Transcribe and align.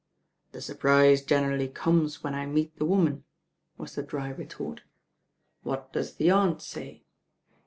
"The 0.53 0.61
surprise 0.61 1.23
generally 1.23 1.67
comes 1.67 2.23
when 2.23 2.33
I 2.33 2.47
meet 2.47 2.75
the 2.79 2.85
woman," 2.85 3.23
was 3.77 3.93
the 3.93 4.01
dry 4.01 4.29
retort. 4.29 4.81
"What 5.61 5.93
does 5.93 6.15
the 6.15 6.31
Aunt 6.31 6.59
say?" 6.63 7.03